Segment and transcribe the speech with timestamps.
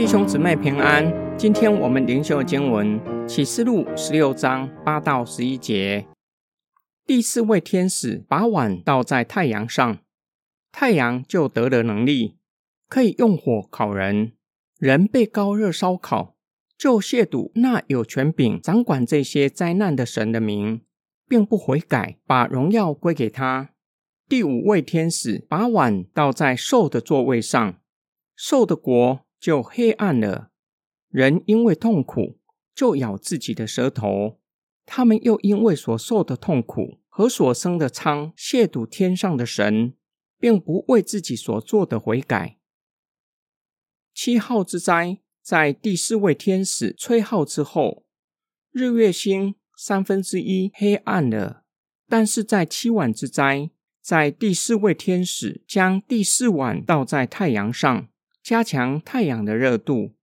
[0.00, 2.98] 弟兄姊妹平安，今天我们灵修经文
[3.28, 6.06] 启示录十六章八到十一节。
[7.04, 9.98] 第四位天使把碗倒在太阳上，
[10.72, 12.38] 太阳就得了能力，
[12.88, 14.32] 可以用火烤人。
[14.78, 16.34] 人被高热烧烤，
[16.78, 20.80] 就亵渎那有权柄掌管这些灾难的神的名，
[21.28, 23.72] 并不悔改，把荣耀归给他。
[24.26, 27.74] 第五位天使把碗倒在兽的座位上，
[28.34, 30.50] 兽的国就黑暗了。
[31.08, 32.38] 人因为痛苦，
[32.74, 34.38] 就咬自己的舌头。
[34.84, 39.94] 他们又因为所受的痛苦和所生的疮，亵渎天上的神，
[40.38, 42.58] 并不为自己所做的悔改。
[44.12, 48.04] 七号之灾在第四位天使吹号之后，
[48.70, 51.64] 日月星三分之一黑暗了。
[52.06, 53.70] 但是在七碗之灾。
[54.02, 58.08] 在第四位天使将第四碗倒在太阳上，
[58.42, 60.14] 加强太阳的热度，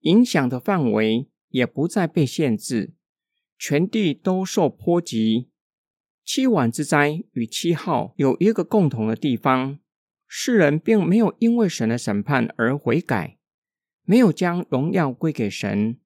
[0.00, 2.94] 影响的范围也不再被限制，
[3.58, 5.50] 全地都受波及。
[6.24, 9.78] 七碗之灾与七号有一个共同的地方：
[10.26, 13.38] 世人并没有因为神的审判而悔改，
[14.04, 15.98] 没有将荣耀归给神。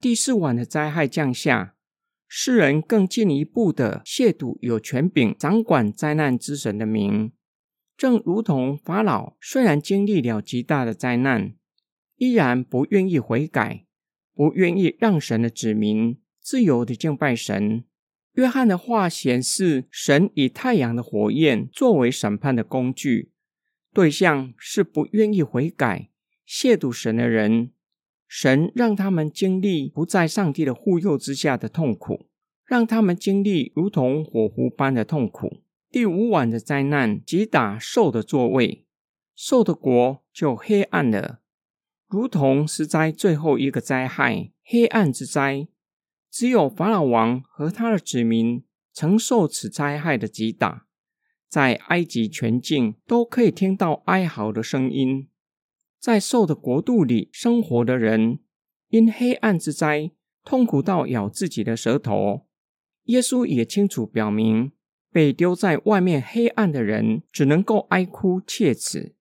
[0.00, 1.76] 第四碗的灾害降下。
[2.34, 7.30] 世人更进一步的亵渎有权柄掌管灾难之神的名，
[8.02, 11.54] 正如同法老虽然经历了极大的灾难，
[12.16, 13.86] 依然不愿意悔改，
[14.34, 17.84] 不愿意让神的子民自由的敬拜神。
[18.32, 23.30] 约翰的话显示，神以太阳的火焰作为审判的工具，
[23.94, 26.10] 对象是不愿意悔改、
[26.44, 27.70] 亵渎神的人。
[28.26, 32.26] 神让他们经历不在上帝的护佑之下的痛苦，
[32.66, 35.62] 让他们经历如同火湖般的痛苦。
[35.92, 38.86] 第五晚的灾难击打兽的座位，
[39.36, 41.42] 兽的国就黑暗了，
[42.08, 45.68] 如同是灾最后一个灾害——黑暗之灾。
[46.30, 48.64] 只有法老王和他的子民
[48.94, 50.86] 承受此灾害的击打，
[51.46, 55.28] 在埃及全境都可以听到哀嚎的声音。
[56.00, 58.38] 在兽的国度里生活的人，
[58.88, 60.10] 因黑暗之灾
[60.42, 62.46] 痛苦到咬自己的舌头。
[63.04, 64.72] 耶稣也清楚表明，
[65.12, 69.14] 被丢在外面黑暗的人只能够哀哭切齿。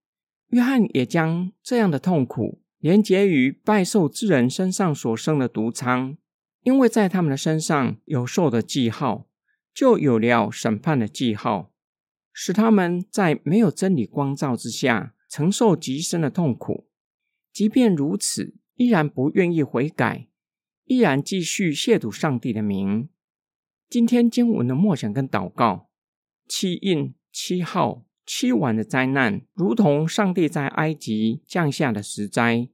[0.48, 6.18] 约翰也将这样的痛苦连结于拜兽之人身上所生的毒疮，
[6.64, 9.28] 因为在他们的身上有兽的记号，
[9.74, 11.72] 就有了审判的记号，
[12.34, 15.14] 使他们在没有真理光照之下。
[15.30, 16.90] 承受极深的痛苦，
[17.54, 20.28] 即便如此，依然不愿意悔改，
[20.84, 23.08] 依然继续亵渎上帝的名。
[23.92, 25.90] 今天经文的默想跟祷告，
[26.48, 32.70] 七印、七号、七晚的灾难，如同上帝在埃及降下的十灾。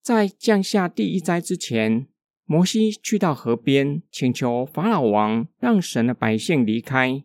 [0.00, 2.06] 在降下第一灾之前，
[2.46, 7.22] 摩西去到河边，请求法老王让神的百姓离开。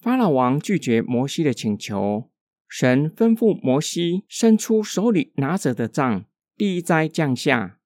[0.00, 2.28] 法老王拒绝摩西的请求。
[2.66, 6.24] 神吩咐摩西伸出手里拿着的杖，
[6.56, 7.78] 第一灾降下。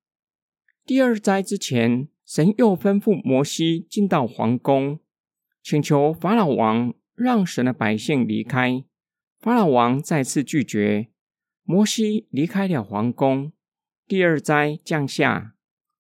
[0.87, 5.01] 第二灾之前，神又吩咐摩西进到皇宫，
[5.65, 8.85] 请求法老王让神的百姓离开。
[9.41, 11.09] 法老王再次拒绝，
[11.65, 13.51] 摩西离开了皇宫。
[14.07, 15.57] 第二灾降下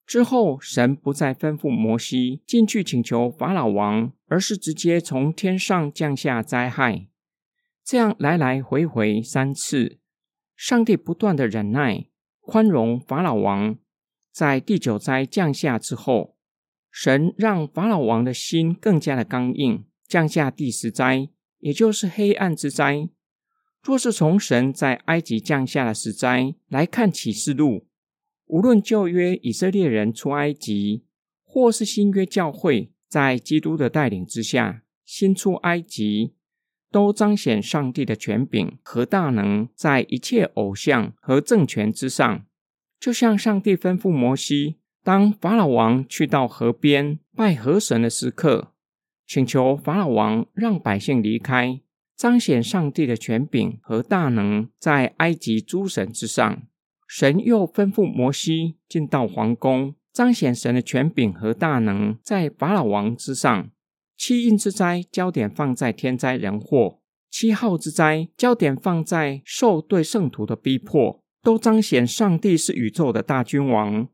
[0.06, 7.08] 之后，神不再吩咐摩西进去请求法老王，而是直接从天上降下灾害。
[7.82, 9.98] 这样来来回回三次，
[10.54, 12.06] 上帝不断的忍耐、
[12.38, 13.76] 宽容法老王。
[14.40, 16.34] 在第九灾降下之后，
[16.90, 21.28] 神让法老王的心更加的刚硬，降下第十灾，
[21.58, 23.10] 也就是黑暗之灾。
[23.82, 27.86] 若是从神在埃及降下的十灾来看启示录，
[28.46, 31.04] 无论旧约以色列人出埃及，
[31.44, 36.32] 或是新约教会在基督的带领之下新出埃及。
[36.90, 42.46] 都彰显上帝的权柄和大能，在一切偶像和政权之上。
[43.00, 48.74] 就像上帝吩咐摩西，当法老王去到河边拜河神的时刻，
[49.26, 51.80] 请求法老王让百姓离开，
[52.14, 56.62] 彰显上帝的权柄和大能，在埃及诸神之上。
[57.08, 63.70] 神又吩咐摩西进到皇宫，彰显神的权柄和大能，在法老王之上。
[64.18, 67.00] 七印之灾焦点放在天灾人祸，
[67.30, 74.08] 七号之灾焦点放在兽对圣徒的逼迫，都彰显上帝是宇宙的大君王，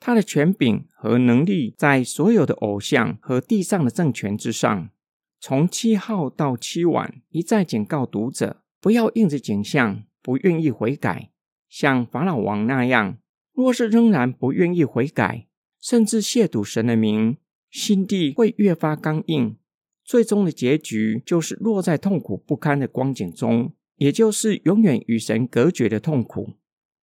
[0.00, 4.90] 他的权柄和能力在所有的偶像和地上的政权之上。
[5.38, 11.30] 从七号到七晚，一再警告读者不要应着景象，不愿意悔改，
[11.68, 13.18] 像法老王那样。
[13.52, 15.46] 若是仍然不愿意悔改，
[15.80, 17.36] 甚至亵渎神的名，
[17.70, 19.56] 心地会越发刚硬，
[20.04, 26.54] 最终的结局就是落在痛苦不堪的光景中，也就是永远与神隔绝的痛苦，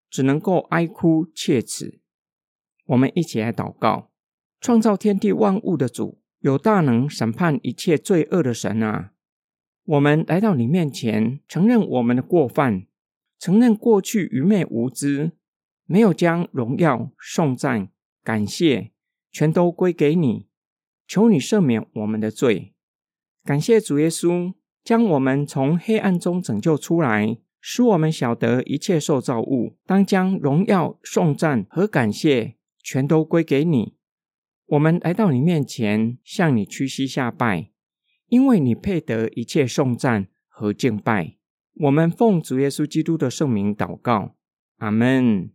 [0.09, 1.99] 只能够哀哭切齿。
[2.85, 4.11] 我们一起来祷告：
[4.59, 9.13] 创造天地万物的主，有大能审判一切罪恶的神啊！
[9.83, 12.87] 我们来到你面前，承认我们的过犯，
[13.39, 15.31] 承认过去愚昧无知，
[15.85, 17.89] 没有将荣耀、颂赞、
[18.23, 18.91] 感谢
[19.31, 20.47] 全都归给你。
[21.07, 22.73] 求你赦免我们的罪，
[23.45, 24.53] 感谢主耶稣
[24.83, 27.37] 将我们从黑暗中拯救出来，
[27.69, 33.97] 使我们晓得一切受造物当将荣耀、颂赞和感谢全都归给你。
[34.67, 37.69] 我们来到你面前，向你屈膝下拜，
[38.29, 41.35] 因为你配得一切颂赞和敬拜。
[41.73, 44.35] 我们奉主耶稣基督的圣名祷告，
[44.77, 45.51] 阿门。